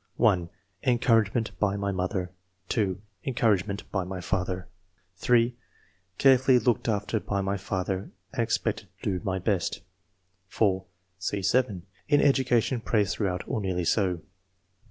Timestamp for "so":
13.85-14.21